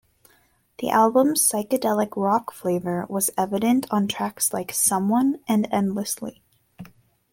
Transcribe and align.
The 0.79 0.89
album's 0.89 1.47
psychedelic 1.47 2.13
rock 2.15 2.51
flavour 2.51 3.05
was 3.07 3.29
evident 3.37 3.85
on 3.91 4.07
tracks 4.07 4.51
like 4.51 4.71
"Someone" 4.73 5.39
and 5.47 5.67
"Endlessly". 5.71 6.41